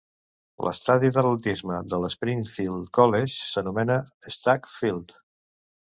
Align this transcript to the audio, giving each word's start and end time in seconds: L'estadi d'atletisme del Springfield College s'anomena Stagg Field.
L'estadi 0.67 1.11
d'atletisme 1.17 1.77
del 1.93 2.09
Springfield 2.15 2.89
College 2.99 3.37
s'anomena 3.53 3.99
Stagg 4.37 4.71
Field. 4.79 5.15